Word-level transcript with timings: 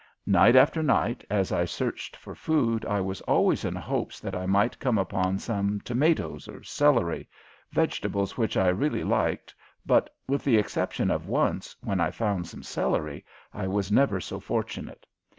Night 0.25 0.55
after 0.55 0.81
night, 0.81 1.23
as 1.29 1.51
I 1.51 1.63
searched 1.63 2.15
for 2.15 2.33
food, 2.33 2.87
I 2.87 2.99
was 2.99 3.21
always 3.21 3.63
in 3.63 3.75
hopes 3.75 4.19
that 4.19 4.33
I 4.35 4.47
might 4.47 4.79
come 4.79 4.97
upon 4.97 5.37
some 5.37 5.79
tomatoes 5.81 6.47
or 6.47 6.63
celery 6.63 7.29
vegetables 7.69 8.35
which 8.35 8.57
I 8.57 8.69
really 8.69 9.03
liked, 9.03 9.53
but 9.85 10.09
with 10.27 10.43
the 10.43 10.57
exception 10.57 11.11
of 11.11 11.27
once, 11.27 11.75
when 11.83 11.99
I 12.01 12.09
found 12.09 12.47
some 12.47 12.63
celery, 12.63 13.23
I 13.53 13.67
was 13.67 13.91
never 13.91 14.19
so 14.19 14.39
fortunate. 14.39 15.05